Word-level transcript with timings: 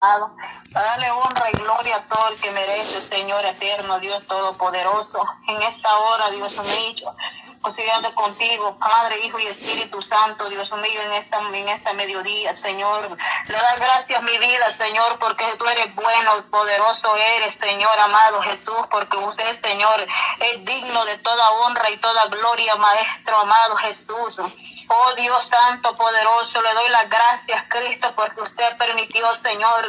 Para 0.00 0.30
darle 0.70 1.10
honra 1.10 1.50
y 1.52 1.56
gloria 1.56 1.96
a 1.96 2.02
todo 2.06 2.28
el 2.28 2.38
que 2.38 2.52
merece, 2.52 3.00
Señor 3.00 3.44
eterno, 3.44 3.98
Dios 3.98 4.24
todopoderoso. 4.28 5.20
En 5.48 5.60
esta 5.60 5.98
hora, 5.98 6.30
Dios 6.30 6.56
mío, 6.56 7.16
consiguiendo 7.60 8.14
contigo, 8.14 8.78
Padre, 8.78 9.18
Hijo 9.26 9.40
y 9.40 9.46
Espíritu 9.46 10.00
Santo, 10.00 10.48
Dios 10.48 10.70
mío, 10.74 11.02
en 11.04 11.14
esta, 11.14 11.40
en 11.40 11.68
esta 11.68 11.94
mediodía, 11.94 12.54
Señor. 12.54 13.18
Le 13.48 13.54
da 13.54 13.74
gracias 13.74 14.22
mi 14.22 14.38
vida, 14.38 14.70
Señor, 14.70 15.18
porque 15.18 15.44
tú 15.58 15.66
eres 15.66 15.92
bueno, 15.96 16.44
poderoso 16.48 17.16
eres, 17.16 17.56
Señor, 17.56 17.98
amado 17.98 18.40
Jesús, 18.42 18.78
porque 18.92 19.16
usted, 19.16 19.60
Señor, 19.60 20.06
es 20.38 20.64
digno 20.64 21.04
de 21.06 21.18
toda 21.18 21.50
honra 21.50 21.90
y 21.90 21.96
toda 21.96 22.26
gloria, 22.26 22.76
Maestro, 22.76 23.36
amado 23.40 23.74
Jesús. 23.78 24.38
Oh 24.90 25.14
Dios 25.16 25.46
Santo, 25.46 25.94
poderoso, 25.96 26.62
le 26.62 26.72
doy 26.72 26.88
las 26.88 27.10
gracias, 27.10 27.62
Cristo, 27.68 28.10
porque 28.16 28.40
usted 28.40 28.76
permitió, 28.78 29.34
Señor, 29.36 29.86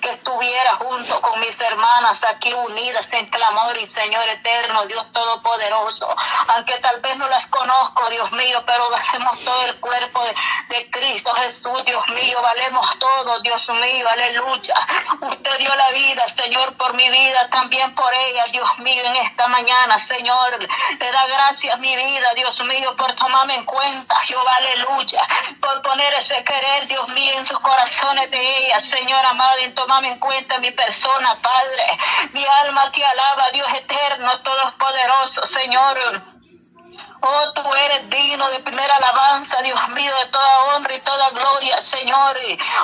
que 0.00 0.10
estuviera 0.10 0.74
junto 0.74 1.20
con 1.20 1.38
mis 1.38 1.60
hermanas 1.60 2.20
aquí 2.24 2.52
unidas 2.52 3.12
en 3.12 3.26
clamor 3.26 3.78
y 3.78 3.86
Señor 3.86 4.28
eterno, 4.28 4.86
Dios 4.86 5.06
Todopoderoso. 5.12 6.08
Aunque 6.48 6.76
tal 6.78 7.00
vez 7.00 7.16
no 7.16 7.28
las 7.28 7.39
conozco, 7.60 8.08
Dios 8.08 8.32
mío, 8.32 8.62
pero 8.64 8.88
valemos 8.88 9.38
todo 9.44 9.66
el 9.66 9.76
cuerpo 9.80 10.24
de, 10.24 10.90
Cristo 10.90 11.30
Jesús, 11.34 11.84
Dios 11.84 12.02
mío, 12.08 12.38
valemos 12.42 12.98
todo, 12.98 13.38
Dios 13.40 13.68
mío, 13.68 14.08
aleluya. 14.08 14.74
Usted 15.20 15.58
dio 15.58 15.74
la 15.74 15.90
vida, 15.90 16.26
Señor, 16.28 16.74
por 16.76 16.94
mi 16.94 17.08
vida, 17.10 17.48
también 17.50 17.94
por 17.94 18.12
ella, 18.14 18.44
Dios 18.50 18.78
mío, 18.78 19.02
en 19.04 19.16
esta 19.16 19.46
mañana, 19.48 20.00
Señor. 20.00 20.58
Le 20.58 21.12
da 21.12 21.26
gracias 21.26 21.78
mi 21.80 21.94
vida, 21.94 22.28
Dios 22.34 22.64
mío, 22.64 22.96
por 22.96 23.12
tomarme 23.12 23.56
en 23.56 23.64
cuenta, 23.64 24.16
aleluya, 24.58 25.22
por 25.60 25.82
poner 25.82 26.14
ese 26.14 26.42
querer, 26.44 26.86
Dios 26.86 27.08
mío, 27.08 27.32
en 27.36 27.44
sus 27.44 27.58
corazones 27.60 28.30
de 28.30 28.40
ella, 28.40 28.80
Señor 28.80 29.24
amado, 29.26 29.58
en 29.58 29.74
tomarme 29.74 30.08
en 30.08 30.18
cuenta 30.18 30.58
mi 30.58 30.70
persona, 30.70 31.36
Padre. 31.42 31.98
Mi 32.32 32.44
alma 32.64 32.90
te 32.90 33.04
alaba, 33.04 33.50
Dios 33.52 33.68
eterno, 33.74 34.30
todopoderoso, 34.40 35.46
Señor. 35.46 36.39
Oh, 37.22 37.52
tú 37.52 37.74
eres 37.74 38.08
digno 38.08 38.48
de 38.48 38.60
primera 38.60 38.96
alabanza, 38.96 39.60
Dios 39.62 39.88
mío, 39.90 40.12
de 40.16 40.26
toda 40.26 40.58
honra 40.74 40.94
y 40.94 41.00
toda 41.00 41.28
gloria, 41.30 41.82
Señor. 41.82 42.38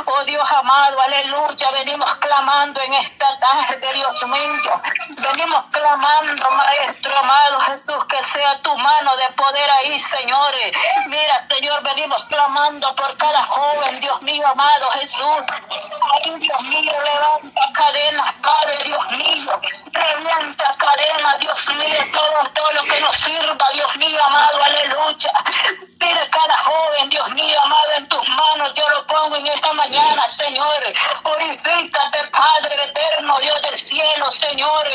Oh, 0.05 0.25
Dios 0.25 0.45
amado, 0.53 1.01
aleluya. 1.01 1.71
Venimos 1.71 2.15
clamando 2.17 2.81
en 2.83 2.93
esta 2.95 3.39
tarde, 3.39 3.93
Dios 3.95 4.23
mío. 4.27 4.83
Venimos 5.09 5.65
clamando, 5.71 6.51
Maestro 6.51 7.19
amado 7.19 7.61
Jesús, 7.61 8.05
que 8.09 8.23
sea 8.25 8.59
tu 8.61 8.77
mano 8.77 9.17
de 9.17 9.29
poder 9.35 9.71
ahí, 9.71 9.99
Señor. 10.01 10.55
Mira, 11.07 11.47
Señor, 11.49 11.83
venimos 11.83 12.23
clamando 12.27 12.95
por 12.95 13.17
cada 13.17 13.43
joven, 13.45 14.01
Dios 14.01 14.21
mío, 14.21 14.47
amado 14.49 14.91
Jesús. 15.01 15.47
Ay, 16.13 16.35
Dios 16.39 16.61
mío, 16.63 16.93
levanta 16.93 17.63
cadenas, 17.73 18.35
Padre, 18.43 18.85
Dios 18.85 19.11
mío. 19.13 19.61
Levanta 19.93 20.75
cadenas, 20.77 21.39
Dios 21.41 21.69
mío, 21.69 22.05
todo, 22.13 22.51
todo 22.51 22.73
lo 22.73 22.83
que 22.85 23.01
nos 23.01 23.17
sirva, 23.17 23.67
Dios 23.73 23.97
mío 23.97 24.26
amado, 24.27 24.63
aleluya. 24.65 25.33
Mira 25.99 26.29
cada 26.31 26.57
joven, 26.59 27.11
Dios 27.11 27.29
mío, 27.31 27.59
amado, 27.65 27.93
en 27.97 28.09
tus 28.09 28.29
manos 28.29 28.73
yo 28.75 28.89
lo 28.91 29.07
pongo 29.07 29.37
en 29.37 29.47
esta 29.47 29.73
mañana, 29.73 30.23
Señor. 30.39 30.95
Purifícate, 31.23 32.25
Padre 32.31 32.75
eterno, 32.85 33.39
Dios 33.41 33.61
del 33.63 33.89
cielo, 33.89 34.27
Señor. 34.41 34.87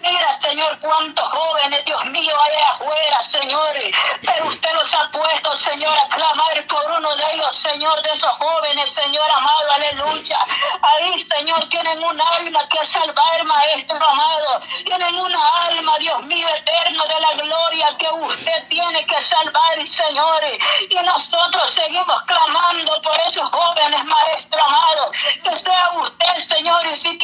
Mira, 0.00 0.38
Señor, 0.42 0.78
cuántos 0.80 1.28
jóvenes, 1.28 1.84
Dios 1.84 2.04
mío, 2.06 2.34
hay 2.44 2.62
afuera, 2.72 3.28
Señor. 3.30 3.74
Pero 4.22 4.46
usted 4.46 4.72
los 4.74 4.94
ha 4.94 5.08
puesto, 5.10 5.58
Señor, 5.60 5.96
a 5.98 6.08
clamar 6.08 6.66
por 6.66 6.90
uno 6.98 7.14
de 7.16 7.32
ellos, 7.34 7.58
Señor, 7.62 8.02
de 8.02 8.10
esos 8.10 8.32
jóvenes, 8.32 8.86
Señor 9.00 9.30
amado, 9.30 9.72
aleluya. 9.74 10.38
Ahí, 10.82 11.26
Señor, 11.36 11.68
tienen 11.68 12.02
un 12.02 12.20
alma 12.20 12.68
que 12.68 12.78
salvar, 12.92 13.44
Maestro 13.44 13.96
amado. 13.96 14.62
Tienen 14.84 15.14
una 15.16 15.40
alma, 15.68 15.75
Dios 15.98 16.22
mío, 16.24 16.46
eterno 16.48 17.04
de 17.06 17.20
la 17.20 17.32
gloria 17.42 17.96
que 17.98 18.08
usted 18.08 18.68
tiene 18.68 19.06
que 19.06 19.22
salvar, 19.22 19.86
señores. 19.86 20.58
Y 20.88 20.94
nosotros 20.94 21.72
seguimos 21.72 22.22
clamando 22.22 23.00
por 23.02 23.18
esos 23.26 23.48
jóvenes, 23.48 24.04
maestro 24.04 24.64
amado. 24.64 25.12
Que 25.44 25.58
sea 25.58 25.90
usted, 25.96 26.38
Señor, 26.38 26.86
y 26.86 26.98
si 26.98 27.18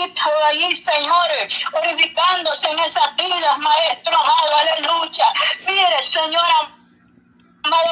ahí, 0.44 0.76
señores, 0.76 1.62
purificándose 1.70 2.70
en 2.70 2.78
esas 2.80 3.16
vidas, 3.16 3.58
maestro 3.58 4.16
amado, 4.18 4.56
aleluya. 4.56 5.26
Mire, 5.66 6.10
señora 6.10 6.82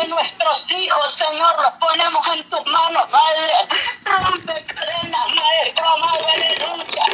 de 0.01 0.09
nuestros 0.09 0.71
hijos, 0.73 1.15
Señor, 1.15 1.55
los 1.63 1.73
ponemos 1.75 2.27
en 2.35 2.43
tus 2.51 2.67
manos, 2.67 3.05
Padre. 3.11 3.53
Rompe 4.05 4.65
cadenas, 4.67 5.27
Maestro 5.35 5.89
amado, 5.89 6.27
aleluya. 6.35 7.05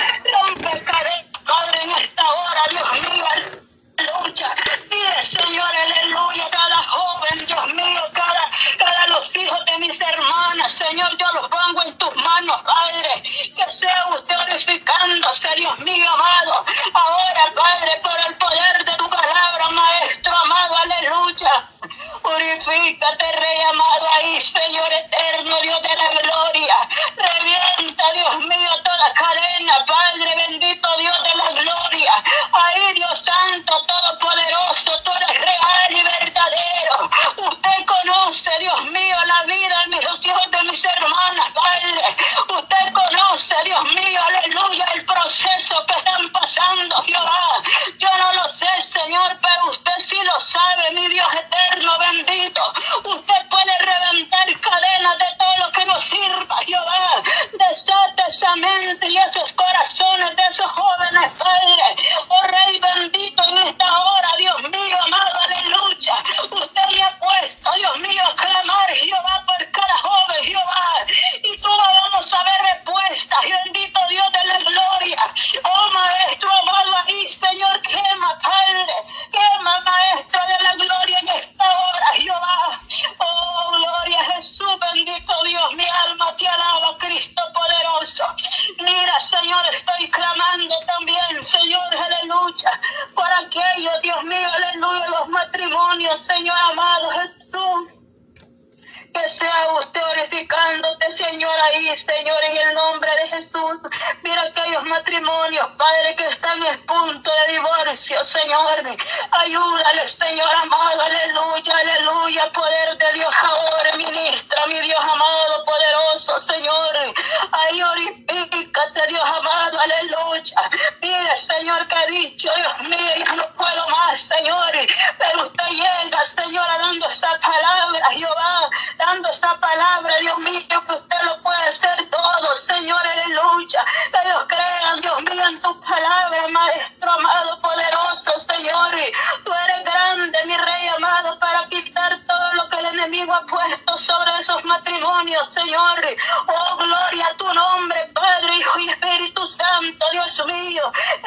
Dicho, 122.10 122.48
Dios 122.56 122.88
mío, 122.88 123.12
ya 123.18 123.32
no 123.34 123.46
puedo 123.54 123.88
más, 123.88 124.20
Señor. 124.20 124.72
Pero 125.18 125.46
usted 125.46 125.68
llega, 125.70 126.26
Señor, 126.26 126.66
dando 126.78 127.08
esa 127.08 127.38
palabra, 127.38 128.04
Jehová 128.12 128.70
dando 128.98 129.28
esta 129.30 129.58
palabra, 129.58 130.14
Dios 130.20 130.38
mío, 130.38 130.82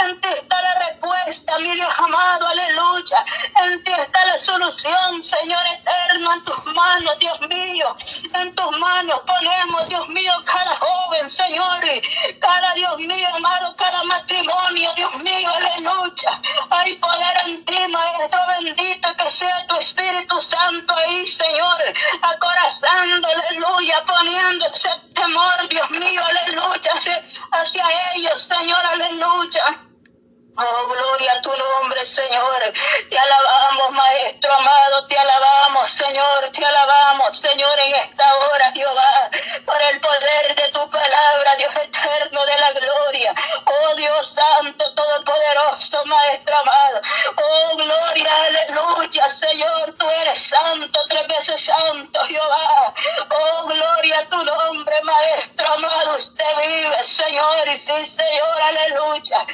En 0.10 0.16
está 0.16 0.62
la 0.64 0.88
respuesta, 0.88 1.60
mi 1.60 1.72
Dios 1.76 1.94
amado, 2.00 2.48
aleluya. 2.48 3.24
En 3.64 3.84
ti 3.84 3.92
está 3.92 4.26
la 4.26 4.40
solución, 4.40 5.22
Señor 5.22 5.62
eterno, 5.68 6.34
en 6.34 6.44
tus 6.46 6.66
manos, 6.66 7.20
Dios 7.20 7.40
mío. 7.42 7.96
En 8.34 8.56
tus 8.56 8.80
manos 8.80 9.22
ponemos, 9.28 9.88
Dios 9.88 10.08
mío, 10.10 10.32
cada 10.46 10.78
joven, 10.78 11.30
Señor. 11.30 11.80
Cada 12.40 12.74
Dios 12.74 12.98
mío, 12.98 13.28
amado, 13.36 13.76
cada 13.76 14.04
matrimonio, 14.06 14.92
Dios 14.96 15.16
mío, 15.18 15.52
aleluya. 15.54 16.42
Hay 16.72 16.96
poder 16.96 17.38
en 17.46 17.66
ti, 17.66 17.88
Maestro 17.88 18.40
bendito, 18.48 19.10
que 19.16 19.30
sea 19.30 19.68
tu 19.68 19.76
Espíritu 19.76 20.42
Santo 20.42 20.96
ahí, 20.96 21.24
Señor. 21.28 21.84
Acorazando, 22.24 23.28
aleluya, 23.28 24.04
poniendo 24.08 24.66
ese 24.74 24.90
temor, 25.14 25.70
Dios 25.70 25.90
mío, 25.92 26.22
aleluya, 26.26 26.92
hacia 27.52 27.86
ellos, 28.16 28.42
Señor, 28.42 28.84
aleluya. 28.86 29.89
Oh, 30.62 30.88
gloria 30.88 31.32
a 31.38 31.42
tu 31.42 31.56
nombre, 31.56 32.04
Señor. 32.06 32.74
Te 33.10 33.18
alabamos, 33.18 33.92
Maestro 33.92 34.54
amado. 34.54 35.08
Te 35.08 35.18
alabamos, 35.18 35.90
Señor. 35.90 36.52
Te 36.52 36.66
alabamos, 36.66 37.38
Señor, 37.38 37.80
en 37.80 37.96
esta 37.96 38.36
hora, 38.36 38.70
Jehová, 38.74 39.30
por 39.66 39.82
el 39.82 40.02
poder 40.02 40.56
de 40.56 40.70
tu 40.74 40.90
palabra, 40.90 41.56
Dios 41.58 41.72
eterno 41.78 42.46
de 42.46 42.58
la 42.58 42.72
gloria. 42.74 43.34
Oh, 43.68 43.96
Dios 43.96 44.28
Santo, 44.34 44.94
Todopoderoso, 44.96 46.04
Maestro 46.04 46.58
amado. 46.58 47.02
Oh, 47.38 47.78
gloria, 47.78 48.32
aleluya, 48.48 49.30
Señor. 49.30 49.96
Tú 49.98 50.10
eres 50.10 50.40
santo, 50.40 51.00
tres 51.08 51.26
veces 51.28 51.64
santo, 51.64 52.20
Jehová. 52.26 52.94
Oh, 53.30 53.66
gloria 53.66 54.20
a 54.20 54.26
tu 54.26 54.44
nombre, 54.44 54.96
Maestro 55.04 55.74
amado. 55.74 56.18
Usted 56.18 56.58
vive, 56.68 57.02
Señor. 57.06 57.66
Y 57.70 57.78
sí, 57.78 58.06
Señor, 58.06 58.62
aleluya 58.62 59.48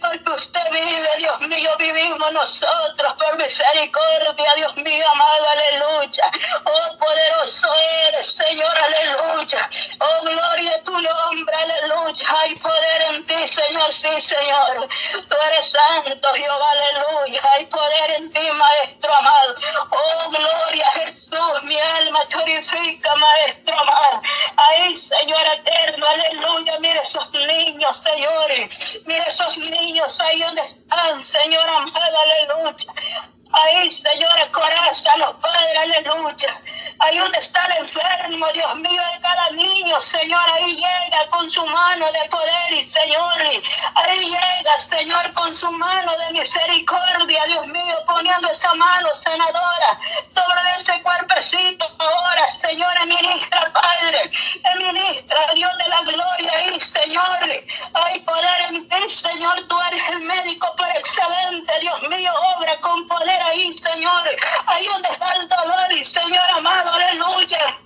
porque 0.00 0.30
usted 0.30 0.52
usted 0.52 0.70
vive, 0.72 1.08
Dios 1.18 1.40
mío, 1.40 1.70
vivimos 1.78 2.31
nosotros 2.42 3.12
por 3.18 3.38
misericordia, 3.38 4.54
Dios 4.56 4.76
mío, 4.78 5.04
amado, 5.12 5.44
aleluya. 5.48 6.24
Oh, 6.64 6.98
poderoso 6.98 7.68
eres, 8.08 8.26
Señor, 8.34 8.74
aleluya. 8.78 9.70
Oh, 10.00 10.24
gloria 10.24 10.82
tu 10.82 10.90
nombre, 10.90 11.54
aleluya. 11.54 12.26
Hay 12.40 12.56
poder 12.56 13.02
en 13.10 13.24
ti, 13.26 13.46
Señor, 13.46 13.92
sí, 13.92 14.20
Señor. 14.20 14.88
Tú 15.28 15.36
eres 15.52 15.70
santo, 15.70 16.34
Jehová, 16.34 16.68
aleluya. 16.72 17.40
Hay 17.52 17.66
poder 17.66 18.10
en 18.16 18.32
ti, 18.32 18.50
Maestro 18.50 19.14
amado. 19.14 19.54
Oh, 19.90 20.30
gloria 20.30 20.86
a 20.88 20.92
Jesús, 21.00 21.62
mi 21.62 21.78
alma 21.78 22.24
glorifica, 22.28 23.14
Maestro 23.14 23.78
amado. 23.78 24.20
Ahí, 24.56 24.96
Señor 24.96 25.46
eterno, 25.58 26.06
aleluya. 26.08 26.78
Mire 26.80 27.00
esos 27.02 27.30
niños, 27.30 27.96
señores. 27.96 28.68
Esos 29.32 29.56
niños 29.56 30.20
ahí 30.20 30.42
donde 30.42 30.60
están, 30.60 31.22
Señor 31.22 31.66
amado, 31.66 32.18
aleluya. 32.20 32.92
Ahí, 33.50 33.90
Señor, 33.90 34.50
coraza 34.50 35.16
los 35.16 35.34
padres, 35.36 35.78
aleluya. 35.78 36.60
Ahí 36.98 37.16
donde 37.16 37.38
está 37.38 37.64
el 37.64 37.78
enfermo, 37.78 38.46
Dios 38.52 38.74
mío, 38.76 39.02
de 39.14 39.20
cada 39.22 39.50
niño, 39.52 39.98
Señor, 40.02 40.42
ahí 40.52 40.76
llega 40.76 41.30
con 41.30 41.48
su 41.48 41.64
mano 41.64 42.12
de 42.12 42.28
poder 42.28 42.72
y 42.72 42.84
Señor, 42.84 43.32
ahí 43.94 44.20
llega, 44.20 44.78
Señor, 44.78 45.32
con 45.32 45.54
su 45.54 45.72
mano 45.72 46.12
de 46.18 46.32
misericordia, 46.32 47.44
Dios 47.46 47.66
mío, 47.68 47.96
poniendo 48.06 48.50
esa 48.50 48.74
mano 48.74 49.08
sanadora 49.14 49.98
sobre 50.26 50.78
ese 50.78 51.02
cuerpecito 51.02 51.86
ahora, 51.98 52.48
Señor, 52.50 53.06
ministra, 53.06 53.72
Padre, 53.72 54.30
ministra, 54.78 55.54
Dios 55.54 55.70
de 55.78 55.88
la 55.88 56.02
gloria 56.02 56.31
Señor, 57.12 57.64
hay 57.92 58.20
poder 58.20 58.70
en 58.70 58.88
ti, 58.88 59.10
Señor, 59.10 59.68
tú 59.68 59.76
eres 59.90 60.02
el 60.12 60.20
médico 60.20 60.74
por 60.78 60.88
excelente, 60.96 61.70
Dios 61.82 62.08
mío, 62.08 62.32
obra 62.56 62.74
con 62.80 63.06
poder 63.06 63.42
ahí, 63.42 63.70
Señor. 63.70 64.22
Ahí 64.66 64.86
donde 64.86 65.10
está 65.10 65.34
el 65.34 65.46
dolor, 65.46 65.92
y 65.92 66.04
Señor 66.04 66.42
amado, 66.56 66.90
aleluya. 66.90 67.80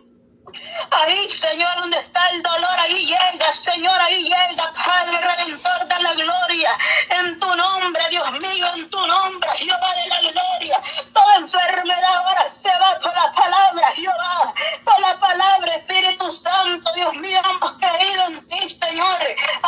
Ahí, 0.98 1.28
Señor, 1.28 1.76
donde 1.76 1.98
está 1.98 2.26
el 2.30 2.42
dolor, 2.42 2.78
ahí 2.78 3.04
llega, 3.04 3.52
Señor, 3.52 4.00
ahí 4.00 4.22
llega, 4.24 4.72
Padre 4.72 5.18
Redentor 5.20 5.86
de 5.88 6.02
la 6.02 6.12
gloria. 6.14 6.70
En 7.10 7.38
tu 7.38 7.54
nombre, 7.54 8.02
Dios 8.08 8.32
mío, 8.40 8.66
en 8.74 8.88
tu 8.88 9.06
nombre, 9.06 9.50
Jehová 9.58 9.94
de 9.94 10.06
la 10.08 10.20
gloria. 10.20 10.82
Toda 11.12 11.36
enfermedad 11.36 12.14
ahora 12.14 12.46
se 12.48 12.70
va 12.78 12.98
por 13.00 13.14
la 13.14 13.30
palabra, 13.30 13.88
Jehová. 13.94 14.54
Por 14.84 15.00
la 15.00 15.18
palabra, 15.18 15.74
Espíritu 15.74 16.32
Santo, 16.32 16.90
Dios 16.94 17.14
mío, 17.16 17.40
hemos 17.44 17.72
creído 17.72 18.24
en 18.28 18.48
ti, 18.48 18.68
Señor. 18.68 19.18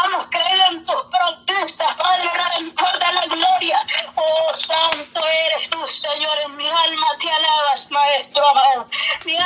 Hemos 0.05 0.27
creído 0.31 0.65
en 0.71 0.85
tus 0.87 1.03
protestas, 1.13 1.95
Padre 1.95 2.31
Redentor 2.33 2.99
de 2.99 3.13
la 3.13 3.27
gloria. 3.27 3.87
Oh, 4.15 4.55
Santo 4.55 5.21
eres 5.27 5.69
tú, 5.69 5.87
Señor. 5.87 6.39
En 6.47 6.57
mi 6.57 6.69
alma 6.69 7.07
te 7.21 7.31
alabas, 7.31 7.91
Maestro 7.91 8.49
amado. 8.49 8.89
Mi 9.27 9.37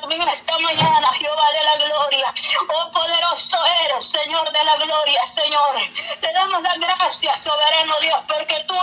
también 0.00 0.28
esta 0.28 0.58
mañana, 0.58 1.08
Jehová 1.18 1.46
de 1.52 1.64
la 1.64 1.76
gloria. 1.86 2.34
Oh, 2.68 2.90
poderoso 2.92 3.56
eres, 3.84 4.06
Señor 4.06 4.50
de 4.52 4.64
la 4.64 4.76
gloria, 4.76 5.20
Señor. 5.34 5.76
Te 6.20 6.32
damos 6.32 6.62
las 6.62 6.78
gracias, 6.78 7.40
soberano 7.42 7.94
Dios, 8.00 8.20
porque 8.28 8.64
tú 8.66 8.74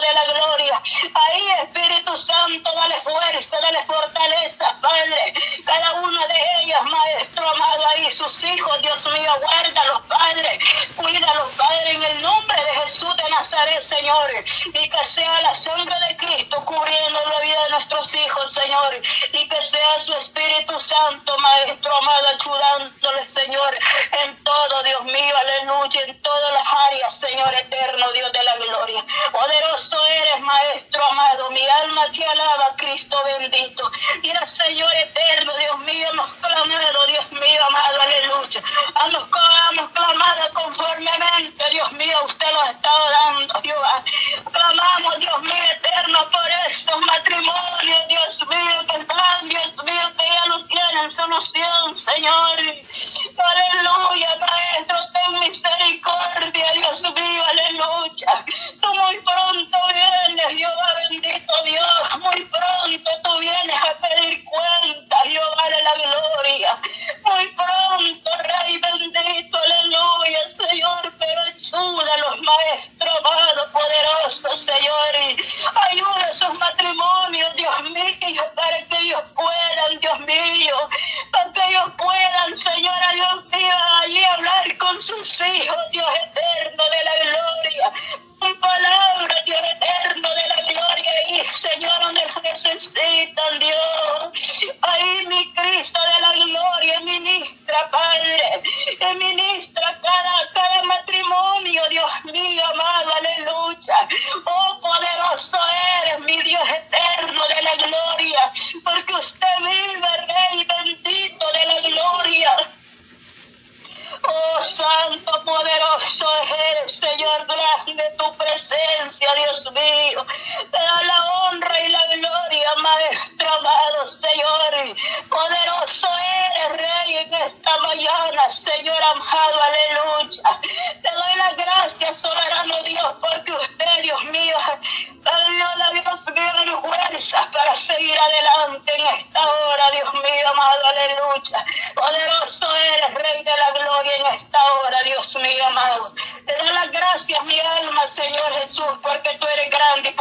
de 0.00 0.12
la 0.14 0.24
gloria. 0.24 0.82
Ahí, 1.14 1.46
Espíritu 1.62 2.16
Santo, 2.16 2.70
dale 2.74 3.00
fuerza, 3.02 3.56
dale 3.60 3.84
fortaleza, 3.84 4.78
Padre. 4.80 5.34
Cada 5.64 5.94
una 5.94 6.26
de 6.26 6.40
ellas, 6.62 6.82
Maestro 6.82 7.48
amado, 7.48 7.84
ahí 7.94 8.10
sus 8.12 8.42
hijos, 8.44 8.82
Dios 8.82 9.04
mío, 9.12 9.32
guárdalos, 9.40 10.02
Padre. 10.06 10.58
Cuídalos, 10.96 11.52
Padre, 11.56 11.90
en 11.92 12.02
el 12.04 12.22
nombre 12.22 12.56
de 12.64 12.80
Jesús 12.82 13.16
de 13.16 13.30
Nazaret, 13.30 13.82
Señor, 13.82 14.30
y 14.66 14.88
que 14.88 15.04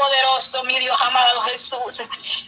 poderoso, 0.05 0.63
mi 0.63 0.79
Dios 0.79 0.97
amado 1.01 1.41
Jesús. 1.41 2.03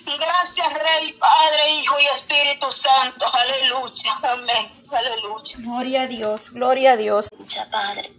Gracias, 0.05 0.73
Rey, 0.73 1.13
Padre, 1.13 1.71
Hijo 1.71 1.95
y 1.99 2.05
Espíritu 2.15 2.71
Santo. 2.71 3.25
Aleluya. 3.33 4.19
Amén. 4.23 4.71
Aleluya. 4.91 5.55
Gloria 5.57 6.01
a 6.03 6.07
Dios, 6.07 6.51
gloria 6.51 6.91
a 6.93 6.97
Dios. 6.97 7.29
Padre. 7.71 8.11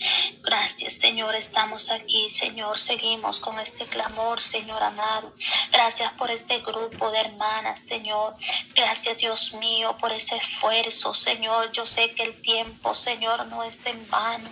Gracias, 0.42 0.94
Señor. 0.94 1.34
Estamos 1.34 1.90
aquí, 1.90 2.28
Señor. 2.28 2.78
Seguimos 2.78 3.40
con 3.40 3.60
este 3.60 3.84
clamor, 3.84 4.40
Señor 4.40 4.82
amado. 4.82 5.34
Gracias 5.70 6.12
por 6.14 6.30
este 6.30 6.60
grupo 6.60 7.10
de 7.10 7.20
hermanas, 7.20 7.78
Señor. 7.78 8.34
Gracias, 8.74 9.18
Dios 9.18 9.52
mío, 9.54 9.96
por 10.00 10.12
ese 10.12 10.36
esfuerzo, 10.36 11.12
Señor. 11.12 11.70
Yo 11.72 11.84
sé 11.84 12.14
que 12.14 12.22
el 12.22 12.40
tiempo, 12.40 12.94
Señor, 12.94 13.46
no 13.48 13.62
es 13.62 13.84
en 13.86 14.08
vano. 14.08 14.48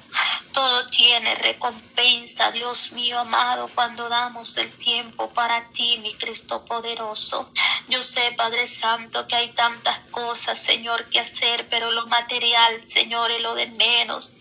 Todo 0.52 0.87
tiene 0.88 1.35
recompensa, 1.35 2.50
Dios 2.50 2.92
mío 2.92 3.18
amado, 3.18 3.68
cuando 3.75 4.09
damos 4.09 4.56
el 4.56 4.71
tiempo 4.73 5.28
para 5.30 5.68
ti, 5.68 5.99
mi 6.02 6.14
Cristo 6.14 6.64
poderoso. 6.64 7.50
Yo 7.88 8.02
sé, 8.02 8.33
Padre 8.37 8.66
Santo, 8.66 9.26
que 9.28 9.37
hay 9.37 9.49
tantas 9.50 9.99
cosas, 10.11 10.59
Señor, 10.59 11.04
que 11.11 11.21
hacer, 11.21 11.66
pero 11.68 11.90
lo 11.90 12.06
material, 12.06 12.88
Señor, 12.88 13.30
es 13.30 13.42
lo 13.42 13.54
de 13.54 13.66
menos. 13.66 14.35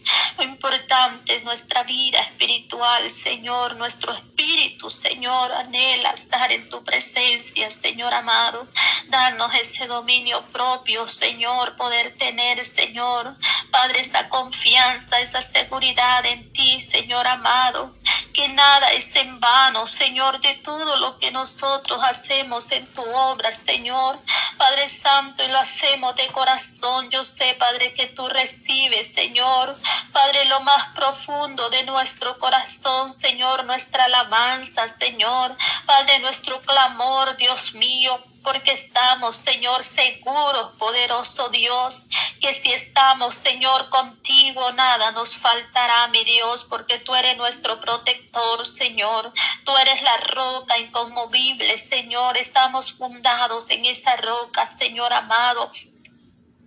Importante 0.43 1.35
es 1.35 1.43
nuestra 1.43 1.83
vida 1.83 2.19
espiritual, 2.19 3.09
Señor. 3.09 3.75
Nuestro 3.77 4.11
espíritu, 4.13 4.89
Señor, 4.89 5.51
anhela 5.53 6.11
estar 6.11 6.51
en 6.51 6.67
tu 6.69 6.83
presencia, 6.83 7.71
Señor 7.71 8.13
amado. 8.13 8.67
Danos 9.07 9.53
ese 9.55 9.87
dominio 9.87 10.41
propio, 10.51 11.07
Señor, 11.07 11.75
poder 11.77 12.17
tener, 12.17 12.63
Señor, 12.65 13.35
Padre, 13.71 14.01
esa 14.01 14.29
confianza, 14.29 15.19
esa 15.19 15.41
seguridad 15.41 16.25
en 16.25 16.51
ti, 16.51 16.81
Señor 16.81 17.27
amado. 17.27 17.95
Que 18.33 18.49
nada 18.49 18.91
es 18.91 19.15
en 19.15 19.39
vano, 19.39 19.87
Señor, 19.87 20.41
de 20.41 20.55
todo 20.55 20.97
lo 20.97 21.17
que 21.19 21.31
nosotros 21.31 21.99
hacemos 22.03 22.69
en 22.71 22.85
tu 22.87 23.01
obra, 23.01 23.53
Señor. 23.53 24.19
Padre 24.57 24.89
Santo, 24.89 25.43
y 25.43 25.47
lo 25.47 25.57
hacemos 25.57 26.15
de 26.15 26.27
corazón. 26.27 27.09
Yo 27.09 27.23
sé, 27.23 27.55
Padre, 27.59 27.93
que 27.93 28.07
tú 28.07 28.27
recibes, 28.27 29.13
Señor. 29.13 29.77
Padre, 30.11 30.24
lo 30.49 30.59
más 30.61 30.89
profundo 30.95 31.69
de 31.69 31.83
nuestro 31.83 32.37
corazón, 32.39 33.13
Señor, 33.13 33.65
nuestra 33.65 34.05
alabanza, 34.05 34.87
Señor. 34.87 35.55
Padre, 35.85 36.19
nuestro 36.19 36.61
clamor, 36.61 37.37
Dios 37.37 37.73
mío 37.73 38.19
porque 38.45 38.73
estamos, 38.73 39.35
Señor, 39.35 39.83
seguros, 39.83 40.73
poderoso 40.77 41.49
Dios, 41.49 42.05
que 42.39 42.53
si 42.53 42.71
estamos, 42.71 43.33
Señor, 43.33 43.89
contigo, 43.89 44.71
nada 44.73 45.11
nos 45.11 45.35
faltará, 45.35 46.07
mi 46.09 46.23
Dios, 46.23 46.63
porque 46.65 46.99
tú 46.99 47.15
eres 47.15 47.35
nuestro 47.37 47.81
protector, 47.81 48.67
Señor. 48.67 49.33
Tú 49.65 49.75
eres 49.77 50.01
la 50.03 50.17
roca 50.17 50.77
inconmovible, 50.77 51.75
Señor. 51.79 52.37
Estamos 52.37 52.93
fundados 52.93 53.71
en 53.71 53.87
esa 53.87 54.15
roca, 54.17 54.67
Señor 54.67 55.11
amado. 55.11 55.71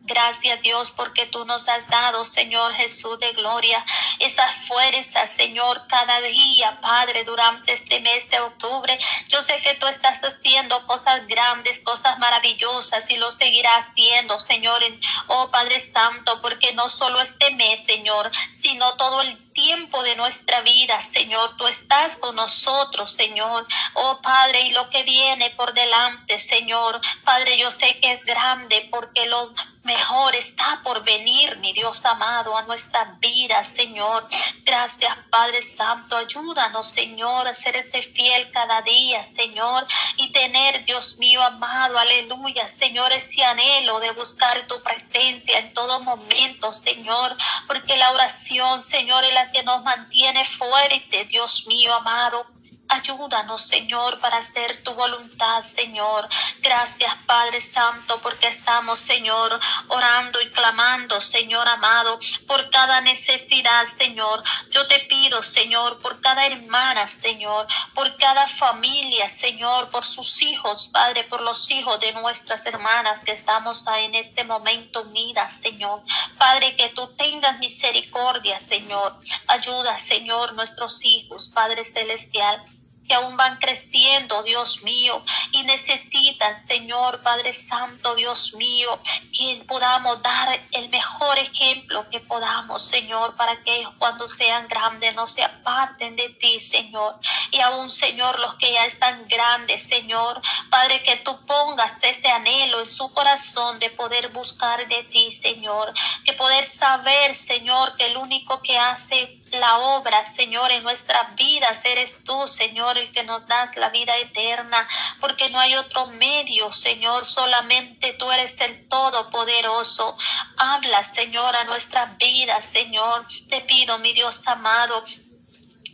Gracias 0.08 0.62
Dios 0.62 0.90
porque 0.90 1.26
tú 1.26 1.44
nos 1.44 1.68
has 1.68 1.86
dado, 1.88 2.24
Señor 2.24 2.72
Jesús 2.72 3.20
de 3.20 3.30
gloria, 3.32 3.84
esa 4.20 4.50
fuerza, 4.50 5.26
Señor, 5.26 5.86
cada 5.86 6.22
día, 6.22 6.80
Padre, 6.80 7.24
durante 7.24 7.74
este 7.74 8.00
mes 8.00 8.30
de 8.30 8.40
octubre. 8.40 8.98
Yo 9.28 9.42
sé 9.42 9.60
que 9.60 9.74
tú 9.74 9.86
estás 9.86 10.24
haciendo 10.24 10.86
cosas 10.86 11.26
grandes, 11.26 11.80
cosas 11.80 12.18
maravillosas 12.18 13.10
y 13.10 13.18
lo 13.18 13.30
seguirás 13.30 13.86
haciendo, 13.86 14.40
Señor, 14.40 14.82
oh 15.26 15.50
Padre 15.50 15.78
Santo, 15.78 16.40
porque 16.40 16.72
no 16.72 16.88
solo 16.88 17.20
este 17.20 17.50
mes, 17.50 17.84
Señor, 17.84 18.30
sino 18.52 18.96
todo 18.96 19.20
el 19.20 19.52
tiempo 19.52 20.04
de 20.04 20.14
nuestra 20.14 20.60
vida, 20.62 21.02
Señor. 21.02 21.56
Tú 21.56 21.66
estás 21.66 22.16
con 22.16 22.36
nosotros, 22.36 23.10
Señor. 23.10 23.66
Oh 23.94 24.20
Padre, 24.22 24.60
y 24.62 24.70
lo 24.70 24.88
que 24.88 25.02
viene 25.02 25.50
por 25.50 25.74
delante, 25.74 26.38
Señor. 26.38 27.00
Padre, 27.24 27.58
yo 27.58 27.70
sé 27.72 27.98
que 28.00 28.12
es 28.12 28.24
grande 28.24 28.88
porque 28.88 29.26
lo 29.26 29.52
mejor 29.88 30.36
está 30.36 30.82
por 30.84 31.02
venir, 31.02 31.56
mi 31.60 31.72
Dios 31.72 32.04
amado, 32.04 32.54
a 32.58 32.62
nuestra 32.64 33.16
vida, 33.20 33.64
Señor. 33.64 34.28
Gracias, 34.64 35.16
Padre 35.30 35.62
Santo. 35.62 36.14
Ayúdanos, 36.14 36.86
Señor, 36.86 37.48
a 37.48 37.54
serte 37.54 38.02
fiel 38.02 38.50
cada 38.52 38.82
día, 38.82 39.22
Señor, 39.22 39.86
y 40.18 40.30
tener, 40.30 40.84
Dios 40.84 41.16
mío 41.16 41.42
amado, 41.42 41.98
aleluya, 41.98 42.68
Señor, 42.68 43.10
ese 43.12 43.42
anhelo 43.42 43.98
de 44.00 44.10
buscar 44.10 44.66
tu 44.66 44.82
presencia 44.82 45.58
en 45.58 45.72
todo 45.72 46.00
momento, 46.00 46.74
Señor, 46.74 47.34
porque 47.66 47.96
la 47.96 48.12
oración, 48.12 48.80
Señor, 48.80 49.24
es 49.24 49.32
la 49.32 49.50
que 49.50 49.62
nos 49.62 49.82
mantiene 49.84 50.44
fuerte, 50.44 51.24
Dios 51.24 51.66
mío 51.66 51.94
amado. 51.94 52.46
Ayúdanos, 52.90 53.66
Señor, 53.66 54.18
para 54.18 54.38
hacer 54.38 54.82
tu 54.82 54.94
voluntad, 54.94 55.60
Señor. 55.62 56.26
Gracias, 56.60 57.14
Padre 57.26 57.60
Santo, 57.60 58.18
porque 58.22 58.48
estamos, 58.48 58.98
Señor, 58.98 59.60
orando 59.88 60.40
y 60.40 60.48
clamando, 60.50 61.20
Señor 61.20 61.68
amado, 61.68 62.18
por 62.46 62.70
cada 62.70 63.02
necesidad, 63.02 63.84
Señor. 63.84 64.42
Yo 64.70 64.86
te 64.86 65.00
pido, 65.00 65.42
Señor, 65.42 66.00
por 66.00 66.22
cada 66.22 66.46
hermana, 66.46 67.08
Señor, 67.08 67.66
por 67.92 68.16
cada 68.16 68.46
familia, 68.46 69.28
Señor, 69.28 69.90
por 69.90 70.06
sus 70.06 70.40
hijos, 70.40 70.88
Padre, 70.88 71.24
por 71.24 71.42
los 71.42 71.70
hijos 71.70 72.00
de 72.00 72.12
nuestras 72.14 72.64
hermanas 72.64 73.20
que 73.20 73.32
estamos 73.32 73.86
en 73.98 74.14
este 74.14 74.44
momento 74.44 75.02
unidas, 75.02 75.52
Señor. 75.52 76.02
Padre, 76.38 76.74
que 76.74 76.88
tú 76.88 77.06
tengas 77.16 77.58
misericordia, 77.58 78.58
Señor. 78.60 79.20
Ayuda, 79.46 79.98
Señor, 79.98 80.54
nuestros 80.54 81.04
hijos, 81.04 81.50
Padre 81.54 81.84
Celestial 81.84 82.64
que 83.08 83.14
aún 83.14 83.36
van 83.36 83.56
creciendo, 83.56 84.42
Dios 84.42 84.82
mío, 84.82 85.22
y 85.52 85.62
necesitan, 85.62 86.58
Señor 86.58 87.22
Padre 87.22 87.52
Santo, 87.52 88.14
Dios 88.14 88.54
mío, 88.54 89.00
que 89.36 89.62
podamos 89.66 90.22
dar 90.22 90.60
el 90.72 90.88
mejor 90.90 91.38
ejemplo 91.38 92.08
que 92.10 92.20
podamos, 92.20 92.82
Señor, 92.82 93.34
para 93.36 93.56
que 93.62 93.78
ellos 93.78 93.92
cuando 93.98 94.28
sean 94.28 94.68
grandes 94.68 95.14
no 95.14 95.26
se 95.26 95.42
aparten 95.42 96.16
de 96.16 96.28
ti, 96.30 96.60
Señor. 96.60 97.16
Y 97.50 97.60
aún, 97.60 97.90
Señor, 97.90 98.38
los 98.38 98.54
que 98.54 98.72
ya 98.72 98.84
están 98.84 99.26
grandes, 99.26 99.82
Señor, 99.82 100.40
Padre, 100.70 101.02
que 101.02 101.16
tú 101.16 101.38
pongas 101.46 102.02
ese 102.02 102.28
anhelo 102.28 102.80
en 102.80 102.86
su 102.86 103.10
corazón 103.12 103.78
de 103.78 103.90
poder 103.90 104.28
buscar 104.28 104.86
de 104.86 105.02
ti, 105.04 105.30
Señor, 105.30 105.92
que 106.24 106.32
poder 106.34 106.64
saber, 106.66 107.34
Señor, 107.34 107.96
que 107.96 108.06
el 108.06 108.16
único 108.16 108.60
que 108.62 108.78
hace 108.78 109.40
la 109.52 109.78
obra, 109.78 110.22
Señor, 110.24 110.70
en 110.70 110.82
nuestras 110.82 111.34
vidas. 111.34 111.84
Eres 111.84 112.24
tú, 112.24 112.46
Señor, 112.46 112.98
el 112.98 113.10
que 113.12 113.24
nos 113.24 113.46
das 113.46 113.76
la 113.76 113.90
vida 113.90 114.16
eterna, 114.16 114.86
porque 115.20 115.50
no 115.50 115.58
hay 115.58 115.74
otro 115.74 116.06
medio, 116.06 116.72
Señor, 116.72 117.26
solamente 117.26 118.12
tú 118.14 118.30
eres 118.30 118.60
el 118.60 118.88
Todopoderoso. 118.88 120.16
Habla, 120.56 121.02
Señor, 121.02 121.54
a 121.56 121.64
nuestras 121.64 122.16
vidas, 122.18 122.64
Señor. 122.64 123.26
Te 123.48 123.60
pido, 123.62 123.98
mi 123.98 124.12
Dios 124.12 124.46
amado, 124.46 125.04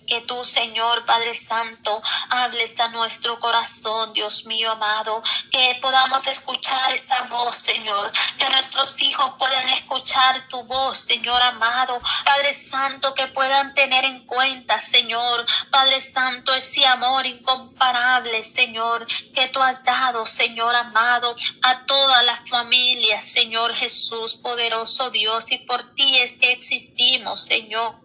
que 0.06 0.20
tú, 0.22 0.44
Señor 0.44 1.04
Padre 1.04 1.34
Santo, 1.34 2.02
hables 2.30 2.78
a 2.80 2.88
nuestro 2.88 3.38
corazón, 3.40 4.12
Dios 4.12 4.46
mío 4.46 4.70
amado, 4.70 5.22
que 5.50 5.78
podamos 5.80 6.26
escuchar 6.26 6.92
esa 6.92 7.22
voz, 7.24 7.56
Señor, 7.56 8.12
que 8.38 8.48
nuestros 8.50 9.00
hijos 9.02 9.34
puedan 9.38 9.68
escuchar 9.70 10.46
tu 10.48 10.62
voz, 10.64 10.98
Señor 10.98 11.40
amado, 11.42 12.00
Padre 12.24 12.54
Santo, 12.54 13.14
que 13.14 13.26
puedan 13.28 13.74
tener 13.74 14.04
en 14.04 14.24
cuenta, 14.26 14.80
Señor, 14.80 15.44
Padre 15.70 16.00
Santo, 16.00 16.54
ese 16.54 16.86
amor 16.86 17.26
incomparable, 17.26 18.42
Señor, 18.42 19.06
que 19.34 19.48
tú 19.48 19.60
has 19.62 19.84
dado, 19.84 20.26
Señor 20.26 20.74
amado, 20.74 21.34
a 21.62 21.84
toda 21.86 22.22
la 22.22 22.36
familia, 22.36 23.20
Señor 23.20 23.74
Jesús, 23.74 24.36
poderoso 24.36 25.10
Dios, 25.10 25.50
y 25.52 25.58
por 25.58 25.94
ti 25.94 26.18
es 26.18 26.36
que 26.36 26.52
existimos, 26.52 27.44
Señor. 27.44 28.03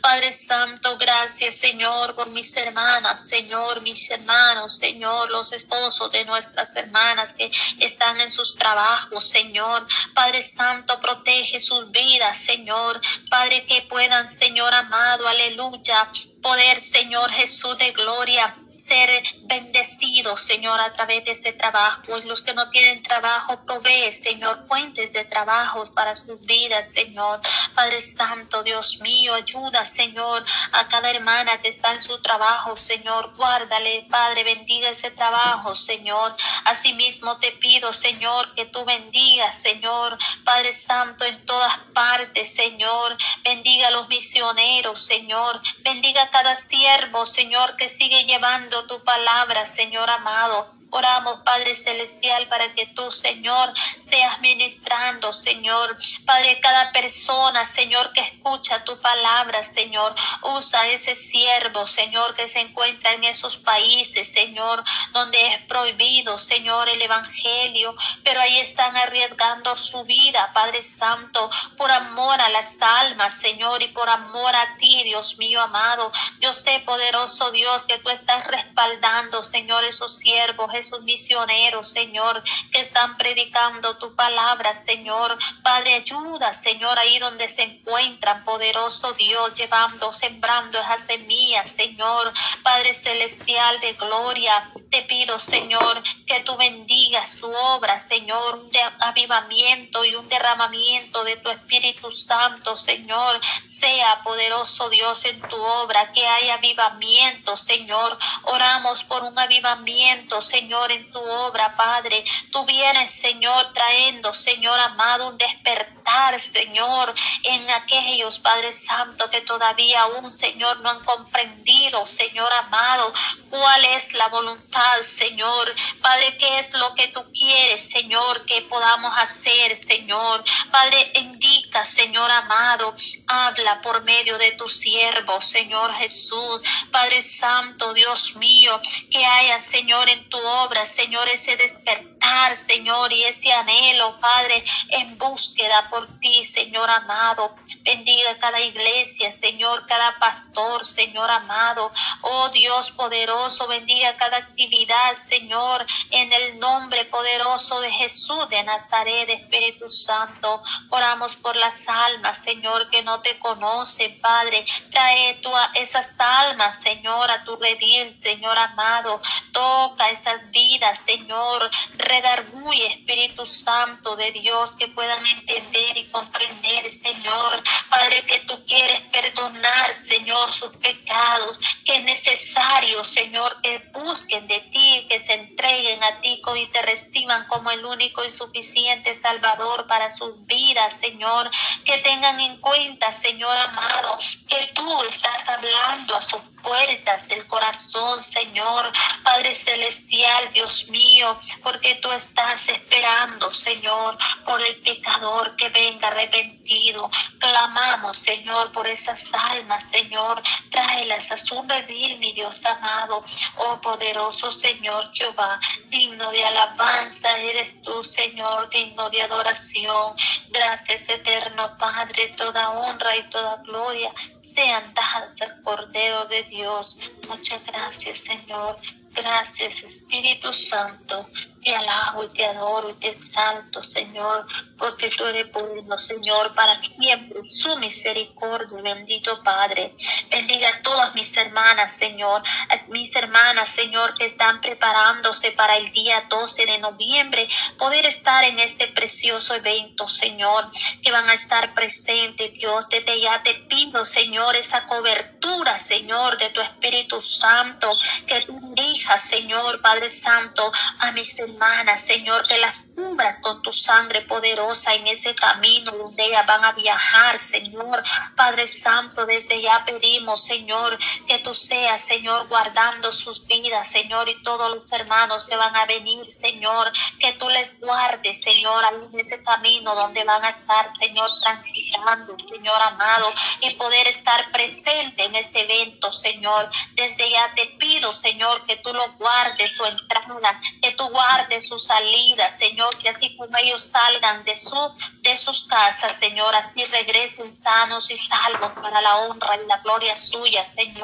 Padre 0.00 0.32
Santo, 0.32 0.96
gracias 0.98 1.56
Señor 1.56 2.14
por 2.14 2.30
mis 2.30 2.56
hermanas, 2.56 3.28
Señor, 3.28 3.82
mis 3.82 4.10
hermanos, 4.10 4.76
Señor, 4.76 5.30
los 5.30 5.52
esposos 5.52 6.10
de 6.12 6.24
nuestras 6.24 6.76
hermanas 6.76 7.34
que 7.34 7.50
están 7.78 8.20
en 8.20 8.30
sus 8.30 8.56
trabajos, 8.56 9.24
Señor. 9.24 9.86
Padre 10.14 10.42
Santo, 10.42 11.00
protege 11.00 11.60
sus 11.60 11.90
vidas, 11.90 12.38
Señor. 12.38 13.00
Padre, 13.30 13.64
que 13.66 13.82
puedan, 13.82 14.28
Señor 14.28 14.72
amado, 14.74 15.26
aleluya, 15.26 16.10
poder, 16.42 16.80
Señor 16.80 17.30
Jesús 17.30 17.76
de 17.78 17.92
gloria 17.92 18.54
ser 18.88 19.22
bendecidos, 19.42 20.40
Señor, 20.40 20.80
a 20.80 20.92
través 20.92 21.24
de 21.24 21.32
ese 21.32 21.52
trabajo. 21.52 22.02
Los 22.24 22.42
que 22.42 22.54
no 22.54 22.70
tienen 22.70 23.02
trabajo, 23.02 23.60
provee, 23.66 24.10
Señor, 24.10 24.66
fuentes 24.66 25.12
de 25.12 25.24
trabajo 25.24 25.92
para 25.92 26.14
sus 26.14 26.40
vidas, 26.40 26.90
Señor. 26.92 27.40
Padre 27.74 28.00
Santo, 28.00 28.62
Dios 28.62 29.00
mío, 29.00 29.34
ayuda, 29.34 29.84
Señor, 29.84 30.44
a 30.72 30.88
cada 30.88 31.10
hermana 31.10 31.58
que 31.58 31.68
está 31.68 31.92
en 31.92 32.00
su 32.00 32.20
trabajo, 32.22 32.76
Señor. 32.76 33.34
Guárdale, 33.36 34.06
Padre, 34.10 34.44
bendiga 34.44 34.88
ese 34.88 35.10
trabajo, 35.10 35.74
Señor. 35.74 36.34
Asimismo 36.64 37.38
te 37.38 37.52
pido, 37.52 37.92
Señor, 37.92 38.54
que 38.54 38.66
tú 38.66 38.84
bendigas, 38.84 39.60
Señor, 39.60 40.16
Padre 40.44 40.72
Santo, 40.72 41.24
en 41.24 41.44
todas 41.44 41.76
partes, 41.92 42.54
Señor. 42.54 43.16
Bendiga 43.44 43.88
a 43.88 43.90
los 43.90 44.08
misioneros, 44.08 45.00
Señor. 45.04 45.60
Bendiga 45.80 46.22
a 46.22 46.30
cada 46.30 46.56
siervo, 46.56 47.26
Señor, 47.26 47.76
que 47.76 47.88
sigue 47.88 48.24
llevando 48.24 48.77
tu 48.86 49.02
palabra, 49.04 49.66
Señor 49.66 50.08
amado. 50.10 50.77
Oramos, 50.90 51.40
Padre 51.44 51.74
Celestial, 51.74 52.48
para 52.48 52.72
que 52.72 52.86
tú, 52.86 53.12
Señor, 53.12 53.72
seas 53.98 54.40
ministrando, 54.40 55.32
Señor. 55.34 55.98
Padre, 56.24 56.60
cada 56.60 56.92
persona, 56.92 57.66
Señor, 57.66 58.10
que 58.14 58.22
escucha 58.22 58.82
tu 58.84 58.98
palabra, 59.00 59.62
Señor, 59.64 60.14
usa 60.42 60.88
ese 60.88 61.14
siervo, 61.14 61.86
Señor, 61.86 62.34
que 62.34 62.48
se 62.48 62.60
encuentra 62.60 63.12
en 63.12 63.24
esos 63.24 63.58
países, 63.58 64.32
Señor, 64.32 64.82
donde 65.12 65.38
es 65.48 65.62
prohibido, 65.62 66.38
Señor, 66.38 66.88
el 66.88 67.02
Evangelio, 67.02 67.94
pero 68.24 68.40
ahí 68.40 68.58
están 68.58 68.96
arriesgando 68.96 69.74
su 69.74 70.04
vida, 70.04 70.50
Padre 70.54 70.80
Santo, 70.80 71.50
por 71.76 71.90
amor 71.90 72.40
a 72.40 72.48
las 72.48 72.80
almas, 72.80 73.34
Señor, 73.34 73.82
y 73.82 73.88
por 73.88 74.08
amor 74.08 74.56
a 74.56 74.76
ti, 74.78 75.02
Dios 75.04 75.36
mío 75.36 75.60
amado. 75.60 76.10
Yo 76.40 76.54
sé, 76.54 76.80
poderoso 76.86 77.50
Dios, 77.50 77.82
que 77.82 77.98
tú 77.98 78.08
estás 78.08 78.46
respaldando, 78.46 79.44
Señor, 79.44 79.84
esos 79.84 80.16
siervos 80.16 80.72
esos 80.78 81.02
misioneros, 81.02 81.88
Señor, 81.88 82.42
que 82.72 82.80
están 82.80 83.16
predicando 83.16 83.98
tu 83.98 84.14
palabra, 84.14 84.74
Señor. 84.74 85.36
Padre, 85.62 85.94
ayuda, 85.94 86.52
Señor, 86.52 86.98
ahí 86.98 87.18
donde 87.18 87.48
se 87.48 87.64
encuentran, 87.64 88.44
poderoso 88.44 89.12
Dios, 89.12 89.54
llevando, 89.54 90.12
sembrando 90.12 90.78
esas 90.78 91.06
semillas, 91.06 91.70
Señor. 91.70 92.32
Padre 92.62 92.94
celestial 92.94 93.80
de 93.80 93.92
gloria, 93.94 94.72
te 94.90 95.02
pido, 95.02 95.38
Señor, 95.38 96.02
que 96.26 96.40
tú 96.40 96.56
bendigas 96.56 97.38
tu 97.40 97.50
obra, 97.50 97.98
Señor, 97.98 98.56
un 98.56 98.70
avivamiento 99.00 100.04
y 100.04 100.14
un 100.14 100.28
derramamiento 100.28 101.24
de 101.24 101.36
tu 101.38 101.50
Espíritu 101.50 102.10
Santo, 102.10 102.76
Señor. 102.76 103.40
Sea 103.66 104.22
poderoso 104.22 104.90
Dios 104.90 105.24
en 105.24 105.40
tu 105.40 105.56
obra, 105.56 106.12
que 106.12 106.26
haya 106.26 106.54
avivamiento, 106.54 107.56
Señor. 107.56 108.18
Oramos 108.44 109.04
por 109.04 109.22
un 109.24 109.38
avivamiento, 109.38 110.42
Señor 110.42 110.58
Señor, 110.58 110.90
en 110.90 111.10
tu 111.12 111.20
obra, 111.20 111.74
Padre. 111.76 112.24
Tú 112.50 112.64
vienes, 112.66 113.10
Señor, 113.10 113.72
trayendo, 113.72 114.34
Señor 114.34 114.78
amado, 114.80 115.28
un 115.28 115.38
despertar, 115.38 116.38
Señor, 116.40 117.14
en 117.44 117.70
aquellos, 117.70 118.40
Padre 118.40 118.72
Santo, 118.72 119.30
que 119.30 119.40
todavía 119.40 120.02
aún, 120.02 120.32
Señor, 120.32 120.80
no 120.80 120.90
han 120.90 121.04
comprendido, 121.04 122.04
Señor 122.06 122.52
amado, 122.52 123.12
cuál 123.50 123.84
es 123.84 124.14
la 124.14 124.26
voluntad, 124.28 124.77
Señor. 125.02 125.72
Padre, 126.00 126.36
qué 126.38 126.58
es 126.58 126.72
lo 126.74 126.94
que 126.94 127.08
tú 127.08 127.24
quieres, 127.32 127.88
Señor, 127.88 128.44
que 128.46 128.62
podamos 128.62 129.12
hacer, 129.18 129.76
Señor. 129.76 130.44
Padre, 130.70 131.12
indica, 131.16 131.84
Señor 131.84 132.30
amado, 132.30 132.94
habla 133.26 133.80
por 133.82 134.02
medio 134.04 134.38
de 134.38 134.52
tu 134.52 134.68
siervo, 134.68 135.40
Señor 135.40 135.92
Jesús. 135.94 136.60
Padre 136.90 137.22
Santo, 137.22 137.94
Dios 137.94 138.36
mío, 138.36 138.80
que 139.10 139.24
haya, 139.24 139.58
Señor, 139.60 140.08
en 140.08 140.28
tu 140.28 140.38
obra 140.38 140.86
Señor, 140.86 141.28
ese 141.28 141.56
despertar, 141.56 142.17
Señor, 142.56 143.12
y 143.12 143.24
ese 143.24 143.52
anhelo, 143.52 144.18
Padre, 144.20 144.64
en 144.88 145.18
búsqueda 145.18 145.88
por 145.90 146.06
ti, 146.20 146.44
Señor 146.44 146.88
amado. 146.88 147.54
Bendiga 147.82 148.36
cada 148.38 148.60
iglesia, 148.60 149.32
Señor, 149.32 149.86
cada 149.86 150.18
pastor, 150.18 150.86
Señor 150.86 151.30
amado. 151.30 151.90
Oh 152.22 152.48
Dios 152.50 152.90
poderoso, 152.92 153.66
bendiga 153.66 154.16
cada 154.16 154.38
actividad, 154.38 155.14
Señor, 155.16 155.86
en 156.10 156.32
el 156.32 156.58
nombre 156.58 157.04
poderoso 157.06 157.80
de 157.80 157.90
Jesús 157.90 158.48
de 158.48 158.62
Nazaret, 158.64 159.28
Espíritu 159.28 159.88
Santo. 159.88 160.62
Oramos 160.90 161.36
por 161.36 161.56
las 161.56 161.88
almas, 161.88 162.42
Señor, 162.42 162.88
que 162.90 163.02
no 163.02 163.20
te 163.20 163.38
conocen, 163.38 164.20
Padre. 164.20 164.64
Trae 164.90 165.34
tú 165.42 165.54
a 165.54 165.70
esas 165.74 166.18
almas, 166.18 166.80
Señor, 166.80 167.30
a 167.30 167.44
tu 167.44 167.56
redil, 167.56 168.18
Señor 168.20 168.56
amado. 168.58 169.20
Toca 169.52 170.10
esas 170.10 170.50
vidas, 170.50 170.98
Señor. 170.98 171.70
Redarguye, 172.08 172.86
Espíritu 172.86 173.44
Santo 173.44 174.16
de 174.16 174.32
Dios, 174.32 174.76
que 174.76 174.88
puedan 174.88 175.24
entender 175.26 175.96
y 175.96 176.04
comprender, 176.06 176.88
Señor. 176.88 177.62
Padre, 177.90 178.22
que 178.22 178.40
tú 178.40 178.64
quieres 178.66 179.00
perdonar, 179.12 179.94
Señor, 180.08 180.52
sus 180.54 180.74
pecados, 180.76 181.58
que 181.84 181.96
es 181.96 182.04
necesario, 182.04 183.04
Señor, 183.12 183.60
que 183.62 183.78
busquen 183.92 184.48
de 184.48 184.60
ti, 184.72 185.06
que 185.08 185.24
se 185.26 185.34
entreguen 185.34 186.02
a 186.02 186.20
ti 186.20 186.40
y 186.56 186.66
te 186.68 186.82
reciban 186.82 187.46
como 187.48 187.70
el 187.70 187.84
único 187.84 188.24
y 188.24 188.30
suficiente 188.30 189.14
Salvador 189.20 189.86
para 189.86 190.10
sus 190.10 190.44
vidas, 190.46 190.98
Señor. 191.00 191.50
Que 191.84 191.98
tengan 191.98 192.40
en 192.40 192.58
cuenta, 192.60 193.12
Señor 193.12 193.56
amado, 193.56 194.16
que 194.48 194.70
tú 194.74 195.02
estás 195.04 195.48
hablando 195.48 196.16
a 196.16 196.22
sus 196.22 196.40
puertas 196.62 197.26
del 197.28 197.46
corazón, 197.46 198.24
Señor. 198.32 198.92
Padre 199.22 199.60
Celestial, 199.64 200.52
Dios 200.52 200.86
mío, 200.88 201.38
porque 201.62 201.96
tú 201.96 202.10
estás 202.12 202.60
esperando, 202.68 203.52
Señor, 203.54 204.16
por 204.44 204.60
el 204.60 204.76
pecador 204.76 205.54
que 205.56 205.68
venga 205.68 206.08
arrepentido. 206.08 207.10
Clamamos, 207.38 208.16
Señor, 208.24 208.72
por 208.72 208.86
esas 208.86 209.20
almas, 209.32 209.84
Señor. 209.92 210.42
Tráelas 210.70 211.30
a 211.30 211.44
su 211.44 211.62
redil, 211.62 212.18
mi 212.18 212.32
Dios 212.32 212.54
amado. 212.64 213.24
Oh 213.56 213.80
poderoso 213.80 214.58
Señor 214.60 215.10
Jehová, 215.14 215.60
digno 215.88 216.30
de 216.30 216.44
alabanza 216.44 217.38
eres 217.38 217.82
tú, 217.82 218.04
Señor, 218.16 218.68
digno 218.70 219.10
de 219.10 219.22
adoración. 219.22 220.14
Gracias, 220.50 221.02
eterno 221.08 221.76
Padre, 221.78 222.34
toda 222.36 222.70
honra 222.70 223.16
y 223.16 223.22
toda 223.30 223.56
gloria 223.64 224.12
sean 224.58 224.92
dadas 224.92 225.52
Cordero 225.62 226.24
de 226.24 226.42
Dios. 226.44 226.96
Muchas 227.28 227.64
gracias, 227.64 228.18
Señor. 228.18 228.76
Gracias, 229.12 229.72
Espíritu 229.84 230.52
Santo. 230.68 231.26
Te 231.62 231.74
alabo 231.74 232.24
y 232.24 232.28
te 232.28 232.44
adoro 232.44 232.90
y 232.90 232.94
te 232.94 233.08
exalto, 233.10 233.82
Señor, 233.92 234.46
porque 234.78 235.10
tú 235.10 235.24
eres 235.26 235.50
bueno, 235.52 235.96
Señor, 236.08 236.54
para 236.54 236.80
siempre. 236.80 237.40
Su 237.62 237.76
misericordia, 237.78 238.82
bendito 238.82 239.42
Padre. 239.42 239.94
Bendiga 240.30 240.68
a 240.68 240.82
mis 241.18 241.36
hermanas, 241.36 241.90
Señor. 241.98 242.42
Mis 242.88 243.14
hermanas, 243.16 243.68
Señor, 243.74 244.14
que 244.14 244.26
están 244.26 244.60
preparándose 244.60 245.50
para 245.52 245.76
el 245.76 245.90
día 245.92 246.24
12 246.28 246.66
de 246.66 246.78
noviembre, 246.78 247.48
poder 247.76 248.06
estar 248.06 248.44
en 248.44 248.58
este 248.60 248.88
precioso 248.88 249.54
evento, 249.54 250.06
Señor, 250.06 250.70
que 251.02 251.10
van 251.10 251.28
a 251.28 251.34
estar 251.34 251.74
presentes, 251.74 252.52
Dios. 252.54 252.88
Desde 252.88 253.20
ya 253.20 253.42
te 253.42 253.54
pido, 253.54 254.04
Señor, 254.04 254.54
esa 254.54 254.86
cobertura, 254.86 255.78
Señor, 255.78 256.38
de 256.38 256.50
tu 256.50 256.60
Espíritu 256.60 257.20
Santo, 257.20 257.98
que 258.26 258.40
tú 258.42 258.58
dirijas, 258.74 259.20
Señor, 259.20 259.80
Padre 259.80 260.08
Santo, 260.08 260.72
a 261.00 261.10
mis 261.12 261.38
hermanas, 261.40 262.00
Señor, 262.00 262.46
que 262.46 262.58
las 262.58 262.92
cubras 262.94 263.40
con 263.40 263.60
tu 263.62 263.72
sangre 263.72 264.22
poderosa 264.22 264.94
en 264.94 265.06
ese 265.08 265.34
camino 265.34 265.90
donde 265.92 266.24
ellas 266.24 266.46
van 266.46 266.64
a 266.64 266.72
viajar, 266.72 267.38
Señor. 267.38 268.02
Padre 268.36 268.66
Santo, 268.66 269.26
desde 269.26 269.60
ya 269.60 269.84
pedimos, 269.84 270.44
Señor, 270.44 270.98
que 271.26 271.38
tú 271.38 271.54
seas, 271.54 272.00
Señor, 272.00 272.48
guardando 272.48 273.12
sus 273.12 273.46
vidas, 273.46 273.90
Señor, 273.90 274.28
y 274.28 274.42
todos 274.42 274.74
los 274.74 274.90
hermanos 274.92 275.44
que 275.44 275.56
van 275.56 275.74
a 275.76 275.86
venir, 275.86 276.30
Señor, 276.30 276.92
que 277.18 277.32
tú 277.32 277.48
les 277.48 277.80
guardes, 277.80 278.42
Señor, 278.42 278.84
ahí 278.84 279.08
en 279.12 279.20
ese 279.20 279.42
camino 279.42 279.94
donde 279.94 280.24
van 280.24 280.44
a 280.44 280.50
estar, 280.50 280.88
Señor, 280.88 281.30
transitando, 281.40 282.36
Señor 282.38 282.80
amado, 282.82 283.32
y 283.60 283.70
poder 283.70 284.06
estar 284.08 284.50
presente 284.50 285.24
en 285.24 285.34
ese 285.34 285.60
evento, 285.62 286.12
Señor. 286.12 286.70
Desde 286.94 287.30
ya 287.30 287.52
te 287.54 287.66
pido, 287.78 288.12
Señor, 288.12 288.64
que 288.66 288.76
tú 288.76 288.92
lo 288.92 289.12
guardes 289.14 289.76
su 289.76 289.84
entrada, 289.84 290.60
que 290.82 290.92
tú 290.92 291.08
guardes 291.08 291.48
de 291.48 291.60
su 291.60 291.78
salida, 291.78 292.50
Señor, 292.52 292.96
que 292.98 293.08
así 293.08 293.36
como 293.36 293.56
ellos 293.58 293.82
salgan 293.82 294.44
de, 294.44 294.54
su, 294.56 294.76
de 295.20 295.36
sus 295.36 295.66
casas, 295.66 296.16
Señor, 296.16 296.54
así 296.54 296.84
regresen 296.86 297.52
sanos 297.52 298.10
y 298.10 298.16
salvos 298.16 298.72
para 298.72 299.00
la 299.00 299.16
honra 299.18 299.56
y 299.56 299.66
la 299.66 299.78
gloria 299.78 300.16
suya, 300.16 300.64
Señor. 300.64 300.97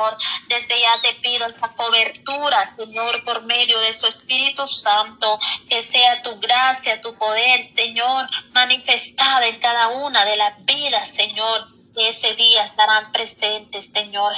Desde 0.48 0.80
ya 0.80 1.00
te 1.02 1.14
pido 1.14 1.46
esa 1.46 1.68
cobertura, 1.68 2.66
Señor, 2.66 3.24
por 3.24 3.42
medio 3.42 3.78
de 3.80 3.92
su 3.92 4.06
Espíritu 4.06 4.66
Santo, 4.66 5.38
que 5.68 5.82
sea 5.82 6.22
tu 6.22 6.38
gracia, 6.40 7.00
tu 7.00 7.14
poder, 7.14 7.62
Señor, 7.62 8.28
manifestada 8.52 9.46
en 9.46 9.58
cada 9.60 9.88
una 9.88 10.24
de 10.24 10.36
las 10.36 10.64
vidas, 10.64 11.08
Señor, 11.08 11.68
ese 11.96 12.34
día 12.34 12.64
estarán 12.64 13.12
presentes, 13.12 13.90
Señor 13.92 14.34